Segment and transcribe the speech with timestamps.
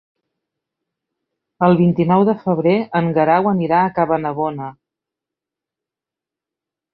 [1.67, 4.71] El vint-i-nou de febrer en Guerau anirà a Cabanabona.